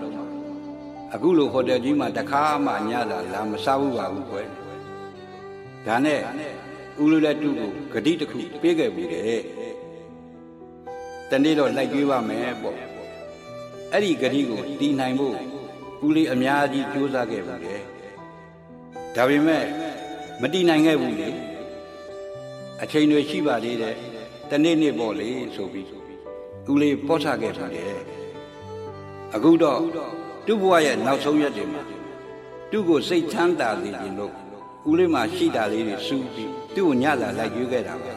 [1.14, 4.48] အခုလိုဟိုတယ်ကြီးမှာတခါမှညစာလာမစားဘူးပါဘူးကွယ်
[5.86, 6.20] ဒါနဲ့
[7.02, 7.54] ဦးလေးလည်းသူ့
[7.92, 9.42] ကိုဂတိတစ်ခုပေးခဲ့ပြီတဲ့
[11.30, 12.76] တနေ့တော့လိုက်ကြွေးပါမယ်ပေါ့
[13.92, 15.36] အဲ့ဒီဂတိကိုတီးနိုင်ဖို့
[16.06, 17.74] ဦးလေးအများကြီးကြိုးစားခဲ့ပါလေ
[19.14, 19.64] ဒါပေမဲ့
[20.40, 21.28] မတီးနိုင်ခဲ့ဘူးလေ
[22.82, 23.96] အချိန်တွေရှိပါသေးတယ်
[24.50, 25.86] တနေ့နေ့ပေါ့လေဆိုပြီး
[26.70, 28.00] ဦးလေးပော့ချခဲ့ပါတယ်
[29.34, 29.80] အခုတော့
[30.46, 31.82] သူ့ဘဝရဲ့နောက်ဆုံးရက်တွေမှာ
[32.70, 34.32] သူ့ကိုစိတ်ချမ်းသာစေခြင်းလို့
[34.90, 38.14] ဦးလေးမှာရှိတာလေးတွေစူးပြီးသူ့ကိုညလာလိုက်ရွေးခဲ့တာပါ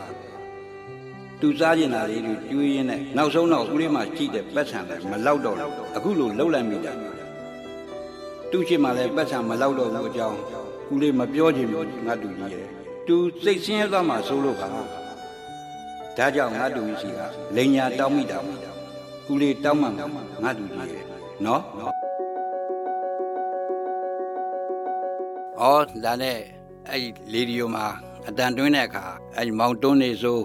[1.42, 6.94] သူစားကျင်တာလေးတွေကျွေးရင်းနဲ့နောက်ဆုံးတော့ဦးလေးမှာရှိတဲ့ပတ်ဆံလည်းမလောက်တော့ဘူးအခုလိုလှုပ်လိုက်မိတာ
[8.52, 10.38] သူ့ရှိမှလည်းပတ်ဆံမလောက်တော့ဘူးအကြောင်း
[10.92, 12.68] ဦးလေးမပြောချင်ဘူးငါတူကြီးရဲ့
[13.08, 14.82] သူစိတ်ဆင်းရဲသွားမှစိုးလို့ပါဒါ
[16.36, 17.20] ကြောင့်ငါတူကြီးစီက
[17.56, 18.54] လိန်ညာတောင်းမိတာပါ
[19.32, 19.88] ဦးလေးတောင်းမှ
[20.44, 21.04] ငါတူကြီးရဲ့
[21.46, 21.62] နော်
[25.62, 26.38] အော်ဒါနဲ့
[26.90, 27.02] အဲ့
[27.34, 27.86] လေဒီယိုမှာ
[28.28, 29.06] အတန်တွင်းတဲ့အခါ
[29.36, 30.40] အဲ့မောင်တွန်းနေဆို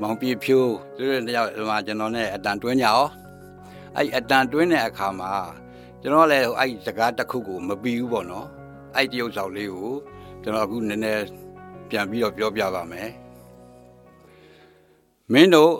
[0.00, 3.08] မောင်ပြဖြိုးသူတို့တယောက်ဒီမှာကျွန်တော်နဲ့အတန်တွင်းကြအောင်
[3.96, 5.30] အဲ့အတန်တွင်းတဲ့အခါမှာ
[6.02, 8.46] ကျွန်တော်လည်းအဲ့စကားတစ်ခုကိုမပြီးဘူးပေါ့နော်
[8.96, 9.92] အဲ့တရုပ်ဆောင်လေးကို
[10.42, 11.24] ကျွန်တော်အခုနည်းနည်း
[11.90, 13.10] ပြန်ပြီးတော့ပြောပြပါမယ်
[15.32, 15.74] မင်းတို့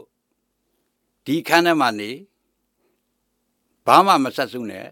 [1.27, 2.11] ဒီခန်းထဲမှာနေ
[3.87, 4.87] ဘာမှမဆက်စုနဲ့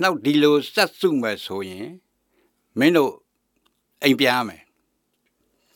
[0.00, 1.88] နောက်ဒီလိုဆက်စုမယ်ဆိုရင်
[2.78, 3.12] မင်းတို့
[4.02, 4.62] အိမ်ပြန်ရမယ်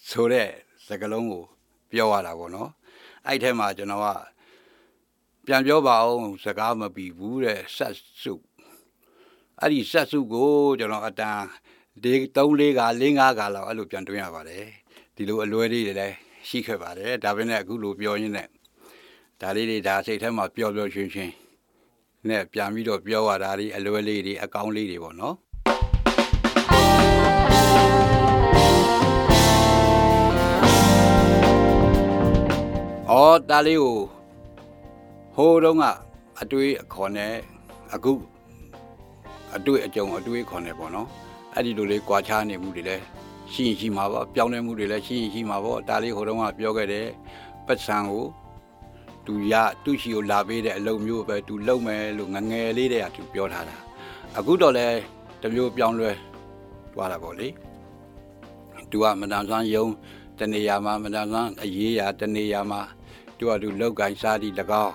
[0.08, 0.48] ဆိုတဲ့
[0.86, 1.44] စကားလုံးကို
[1.92, 2.70] ပြောရတာပေါ့နော်
[3.26, 4.06] အဲ့ထဲမှာကျွန်တော်က
[5.46, 8.32] ပြန်ပြောပါအောင်စကားမပြီးဘူးတဲ့ဆက်စု
[9.64, 11.40] အဲ့ဒီဆက်စုကိုကျွန်တော်အတန်
[12.02, 14.66] ဒီ3 4က4 5ကလောက်အဲ့လိုပြန်တွင်းရပါတယ်
[15.16, 16.16] ဒီလိုအလွဲလေးတွေလည်း
[16.48, 18.48] ရှိခဲ့ပါတယ်ဒါပေမဲ့အခုလိုပြောရင်းနဲ့
[19.40, 21.30] ဒါလေးတွေဒါစိတ်ထဲမှာပျော်ပျော်ရွှင်ရွှင်
[22.28, 25.36] နဲ့ပြန်ပြီးတော့ပြောရတာဒီအလွဲလေးတွေအကောင်းလေးတွေပေါ့နော်
[33.10, 33.98] အော်ဒါလေးကို
[35.34, 35.84] ဟိုးတုန်းက
[36.40, 37.34] အတွေးအခေါ်နဲ့
[37.94, 38.12] အခု
[39.56, 41.08] အတွေ့အကြုံအတွေးခေါ်နေပေါ့နော်
[41.54, 43.02] အဲ့ဒီလိုလေးကြွားချနေမှုတွေလည်း
[43.52, 47.06] ရှိရင်ရှိမှာပေါ့ပြောင်းလဲမှုတွေလည်းရှိရင်ရှိမှာပေါ့ဒါလေးဟိုတုန်းကပြောခဲ့တယ်
[47.66, 48.26] ပတ်စံကို
[49.26, 53.76] သူရသူ့ရှိကိုလာပေးတဲ့အလုပ်မျိုးပဲသူလုံမယ်လို့ငငယ်လေးတည်းကသူပြောထားတာ
[54.38, 54.86] အခုတော့လဲ
[55.42, 56.10] တမျိုးပြောင်းလဲ
[56.92, 57.48] သွားတာပေါ့လေ
[58.90, 59.86] သူကမတန်ဆွမ်းယုံ
[60.38, 62.80] တနေရာမှာမတန်ဆွမ်းအရေးရာတနေရာမှာ
[63.38, 64.94] သူကသူလောက်ကင်စားသည်၎င်း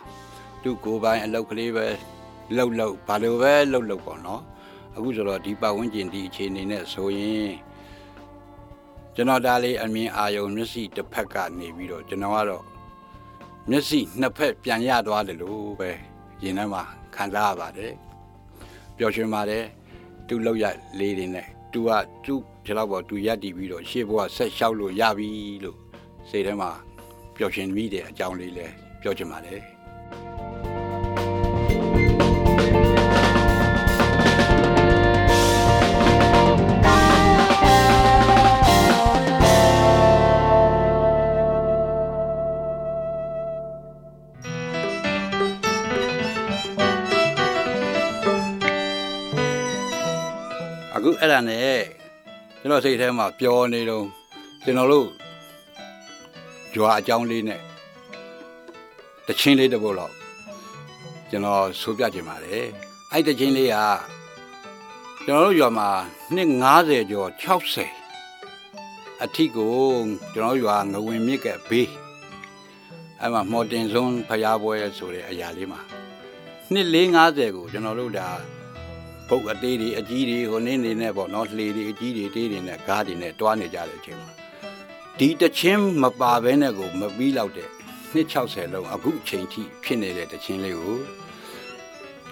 [0.64, 1.88] သူကိုယ်ပိုင်အလုပ်ကလေးပဲ
[2.56, 4.42] လှုပ်လှုပ်ဘာလို့ပဲလှုပ်လှုပ်ပေါ့နော်
[4.96, 7.54] အခုဆိုတော့ဒီပတ်ဝန်းကျင်ဒီအခြေအနေနဲ့ဆိုရင်
[9.16, 12.64] ကျွန်တော်ဒါလေးအမြင်အာယုံမျက်စိတစ်ဖက်ကနေပြီးတော့ကျွန်တော်ကတော့
[13.70, 15.90] မျက်စိနှစ်ဖက်ပြန်ရသွားတယ်လို့ပဲ
[16.44, 16.84] ရင်ထဲမှာ
[17.16, 17.94] ခံစားရပါတယ်
[18.98, 19.64] ပျော်ရွှင်ပါတယ်
[20.28, 20.66] သူ့လောက်ရ
[21.00, 21.90] လေးတွေနဲ့သူက
[22.26, 25.30] သူ့ဒီလောက်ပေါ်သူရက်တည်ပြီးတော့ရှေ့ဘဝဆက်လျှောက်လို့ရပြီ
[25.64, 25.78] လို့
[26.30, 26.70] စိတ်ထဲမှာ
[27.36, 29.77] ပျော်ရွှင်မိတဲ့အကြောင်းလေးလည်းပြောချင်ပါတယ်
[51.08, 51.80] အခုအဲ့ဒါနဲ့
[52.60, 54.06] ကျွန်တော်စိတ်ထဲမှာပျော်နေတော့
[54.64, 55.08] ကျွန်တော်တို့
[56.74, 57.62] ကြွားအကြောင်းလေးနဲ့
[59.28, 60.14] တချင်းလေးတစ်ပုတ်လောက်
[61.30, 62.66] ကျွန်တော်ဆိုပြချင်ပါတယ်
[63.12, 63.76] အဲ့တချင်းလေးက
[65.26, 65.90] ကျွန်တော်တို့ရွာမှာ
[66.36, 66.50] နှစ်
[66.82, 67.30] 90ကျော်
[68.24, 69.76] 60အထိကို
[70.34, 71.90] ကျွန်တော်ရွာငဝင်မြစ်ကဘေး
[73.20, 75.80] အဲ့မှာမော်တင်စွန်းဖျားပွဲဆိုတဲ့အရာလေးမှာ
[76.74, 78.30] နှစ်450ကိုကျွန်တော်တို့ဒါ
[79.30, 84.32] ပုတ်အသေးတွေအကြီးတွေဟိုနေနေနဲ့ပေါ့နော်လှေတွေအကြီးတွေတေးတွေနဲ့ကားတွေနဲ့တွားနေကြတဲ့အချိန်မှာ
[85.20, 87.70] ဒီတချင်းမပါဘဲနဲ့ကိုမပြီးတော့တဲ့
[88.14, 90.98] နှစ်60လုံးအခုအချိန်ထိဖြစ်နေတဲ့တချင်းလေးကို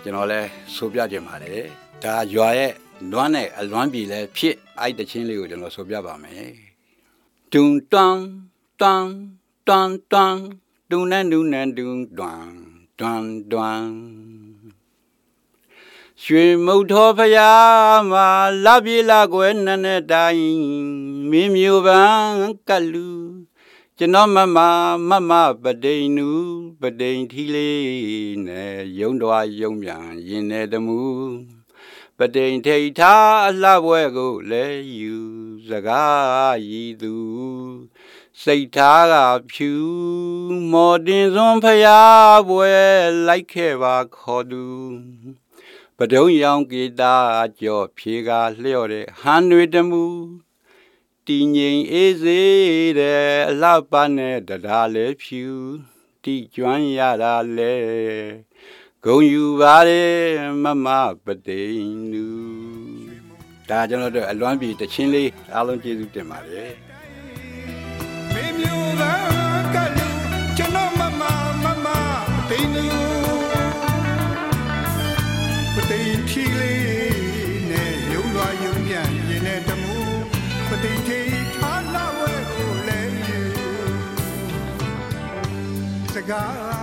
[0.03, 0.41] ကျွန်တော်လဲ
[0.75, 1.61] ဆိုပြခြင်းပါတယ်
[2.03, 2.73] ဒါရွာရဲ့
[3.11, 6.53] လွမ်းနဲ့အလွမ်းပြည်လဲဖြစ်အဲ့တချင်းလေးကိုကျွန်တော်ဆိုပြပါမယ်
[7.53, 8.17] တွန်တန်
[8.81, 9.07] တန်
[9.67, 10.35] တန်တန်
[10.91, 12.45] ဒုန်နဲ့ဒုန်နဲ့ဒုန်တွန်
[12.99, 13.83] တွန်တွန်
[16.23, 17.51] ရွှေမုတ်တော်ဖရာ
[18.11, 18.27] မှာ
[18.65, 20.57] လပြေလာကွယ်နနဲ့တိုင်း
[21.29, 22.35] မင်းမျိုးပန်း
[22.67, 23.09] ကလူ
[23.97, 24.57] ကျွန်တော်မမ
[25.09, 25.31] မမ
[25.63, 26.29] ပဒိန်နူ
[26.81, 31.01] ပဒိန်ထီလေးနဲ့ယုံတော်ယုံပြန်ရင်နေတမှု
[32.17, 34.65] ပဒိန်ထိတ်ထားအလှပွဲကိုလဲ
[34.97, 35.15] ယူ
[35.69, 37.15] စကားရည်သူ
[38.43, 39.15] စိတ်ထားက
[39.51, 39.71] ဖြူ
[40.71, 42.01] မော်တင်စွန်ဖရာ
[42.49, 42.73] ပွဲ
[43.27, 44.63] လိုက်ခဲ့ပါခေါ်သူ
[45.99, 47.15] ပဒုံရောင်ကေတာ
[47.59, 48.29] ကြော့ဖြေက
[48.63, 50.05] လျော့တဲ့ဟန်တွေတမှု
[51.25, 52.41] တည်ငြိမ်အေးစေ
[52.99, 55.45] တဲ့အလှပနဲ့တရားလဲဖြူ
[56.23, 57.73] တိကျွမ်းရတာလဲ
[59.03, 60.19] ဂုံယူပါတယ်
[60.63, 60.87] မမ
[61.23, 62.27] ပတိန်နူ
[63.69, 66.71] ဒါကျွန်တော်တို့အလွမ်းပြေတချင်းလေးအားလုံးကျေးဇူးတင်ပါတယ်
[76.37, 79.97] ရှိလေးနဲ့ရုံသွားရုံပြန်ရင်နဲ့တမှု
[80.67, 81.21] ပတိထေ
[81.55, 83.41] ထာလာဝဲကိုလဲယူ
[86.13, 86.74] စကား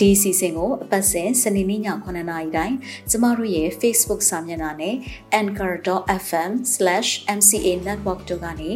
[0.00, 2.76] ဒီစီစဉ်ကိုအပတ်စဉ်စနေနေ့ည9:00နာရီတိုင်း
[3.10, 4.94] ကျမတို့ရဲ့ Facebook စာမျက်နှာနဲ့
[5.40, 8.70] anchor.fm/mca network တို့ကနေ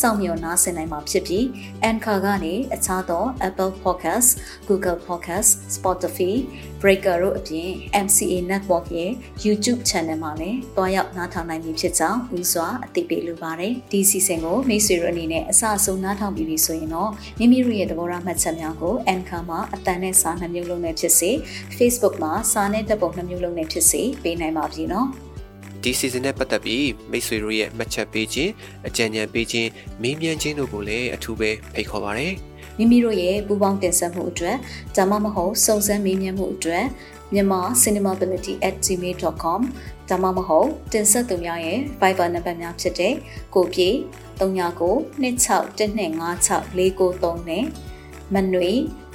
[0.00, 1.44] စောင့်မျှော်နားဆင်နိုင်မှာဖြစ်ပြီး
[1.90, 4.28] Anchor ကနေအခြားသော Apple Podcast,
[4.68, 6.34] Google Podcast, Spotify,
[6.82, 7.68] Breaker တို့အပြင်
[8.04, 9.12] MCA network ရဲ့
[9.44, 21.30] YouTube channel မှာလည်းတွားရောက်နားထောင်နိုင်ပြီဖြစ်ကြောင်းဦးစွာအသိပေးလိုပါတယ်ဒီစီစဉ်ကိုမိတ်ဆွေတို့အနေနဲ့အစအဆုံးနားထောင်ပြီးပြီဆိုရင်တော့မိမိတို့ရဲ့သဘောထားမှတ်ချက်များကို Anchor မှာအတန်နဲ့စာနှမျိုးလုံးနဲ့ဖြစ်စေ
[21.78, 25.08] Facebook မှာစာနဲ့တပ်ပုံနှမျိုးလုံးနဲ့ဖြစ်စေပေးနိုင်ပါပြီနော်
[25.82, 28.52] ဒီ season နဲ့ပတ်သက်ပြီးမိတ်ဆွေတို့ရဲ့မှတ်ချက်ပေးခြင်း
[28.88, 29.68] အကြံဉာဏ်ပေးခြင်း
[30.02, 32.28] မေးမြန်းခြင်းတို့ကိုလည်းအထူးပဲဖိတ်ခေါ်ပါရစေ
[32.78, 34.56] မိမိတို့ရဲ့ပူပေါင်းတင်ဆက်မှုအတွက်
[34.96, 36.84] ဒါမှမဟုတ်စုံစမ်းမေးမြန်းမှုအတွက်
[37.34, 39.60] မြန်မာ cinemability@gmail.com
[40.08, 43.14] ဒါမှမဟုတ်တင်ဆက်သူများရဲ့ Viber နံပါတ်များဖြစ်တဲ့
[43.54, 43.88] ကိုပြေ
[44.40, 47.64] 39 26125649နဲ့
[48.34, 48.72] မနွေ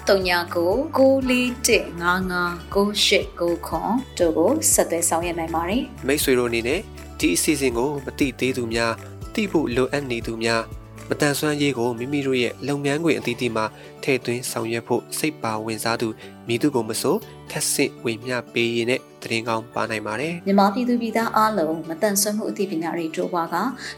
[0.08, 6.82] 39 941559899တို့ကိုဆက်သွယ်ဆောင်ရွက်နိုင်ပါတယ်မိတ်ဆွေတို့အနေနဲ့
[7.20, 8.94] ဒီအစီအစဉ်ကိုမတိသေးသူများ
[9.34, 10.64] တိဖို့လိုအပ်နေသူများ
[11.10, 13.66] မတန်ဆွမ်းရေးကိုမိမိတို့ရဲ့လုပ်ငန်းခွင်အသီးသီးမှာ
[14.04, 16.08] ထည့်သွင်းဆောင်ရွက်ဖို့စိတ်ပါဝင်စားသူ
[16.48, 17.16] မိသူကိုမဆို
[17.54, 23.56] ထက်ဆင့်ဝေမျှပေးရတဲ့တရင်ကောင်းပါနိုင်ပါတယ်မြန်မာပြည်သူပြည်သားအားလုံးမတန်ဆွမ်းမှုအသိပညာတွေတိုးပွားက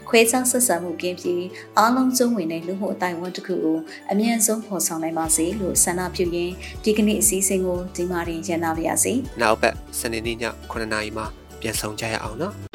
[0.08, 1.44] ခွဲခြားဆက်ဆံမှုကင်းပြီး
[1.78, 3.78] အားလုံးစုံဝင်တဲ့လူမှုအတိုင်းအဝန်တစ်ခုကို
[4.10, 10.38] အမြင့်ဆုံးဖော်ဆောင်နိုင်ပါစေလို့ဆန္ဒပြုရင်းဒီကနေ့အစည်းအဝေးကိုဒီမှာတင်ရန်နာပါရစေနောက်ပတ်စနေနေ့ည
[10.70, 11.26] 9:00နာရီမှာ
[11.60, 12.65] ပြန်ဆောင်ကြရအောင်နော်